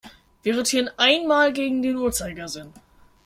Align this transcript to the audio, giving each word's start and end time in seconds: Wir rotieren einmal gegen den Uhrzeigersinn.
Wir 0.41 0.57
rotieren 0.57 0.89
einmal 0.97 1.53
gegen 1.53 1.83
den 1.83 1.95
Uhrzeigersinn. 1.95 2.73